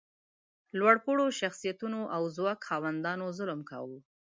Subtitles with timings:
[0.79, 3.97] لوړ پوړو شخصیتونو او ځواک خاوندانو ظلم کاوه.